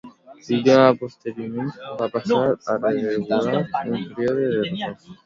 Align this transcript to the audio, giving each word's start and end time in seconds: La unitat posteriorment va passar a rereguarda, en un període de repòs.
La 0.35 0.35
unitat 0.51 1.01
posteriorment 1.01 1.69
va 1.99 2.07
passar 2.15 2.39
a 2.45 2.77
rereguarda, 2.79 3.61
en 3.81 3.95
un 3.99 4.09
període 4.17 4.49
de 4.57 4.65
repòs. 4.65 5.07